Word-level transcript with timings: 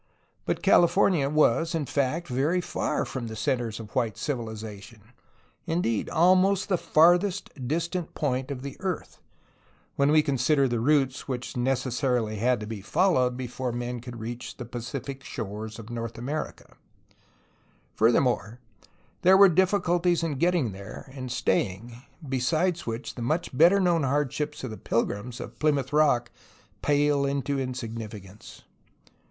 But 0.45 0.63
California 0.63 1.29
was 1.29 1.75
in 1.75 1.85
fact 1.85 2.27
very 2.27 2.59
far 2.59 3.05
from 3.05 3.27
the 3.27 3.35
centres 3.35 3.79
of 3.79 3.93
white 3.93 4.17
civilization,— 4.17 5.11
indeed, 5.67 6.09
almost 6.09 6.69
the 6.69 6.77
farthest 6.79 7.67
distant 7.67 8.15
point 8.15 8.49
of 8.49 8.63
the 8.63 8.77
earth, 8.79 9.21
when 9.97 10.09
we 10.11 10.23
consider 10.23 10.67
the 10.67 10.79
routes 10.79 11.27
which 11.27 11.55
necessarily 11.55 12.37
had 12.37 12.59
to 12.61 12.65
be 12.65 12.81
followed 12.81 13.37
before 13.37 13.71
men 13.71 13.99
could 13.99 14.19
reach 14.19 14.57
the 14.57 14.65
Pacific 14.65 15.23
shores 15.23 15.77
of 15.77 15.91
North 15.91 16.17
America. 16.17 16.77
Further 17.93 17.95
4 17.95 18.07
A 18.07 18.07
HISTORY 18.07 18.07
OF 18.07 18.13
CALIFORNIA 18.13 18.21
more, 18.23 18.59
there 19.21 19.37
were 19.37 19.49
difficulties 19.53 20.23
in 20.23 20.39
getting 20.39 20.71
there 20.71 21.11
and 21.13 21.31
staying, 21.31 22.01
beside 22.27 22.79
which 22.79 23.13
the 23.13 23.21
much 23.21 23.55
better 23.55 23.79
known 23.79 24.01
hardships 24.01 24.63
of 24.63 24.71
the 24.71 24.77
Pil 24.77 25.05
grims 25.05 25.39
of 25.39 25.59
Plymouth 25.59 25.93
Rock 25.93 26.31
pale 26.81 27.23
into 27.23 27.59
insignificance. 27.59 28.63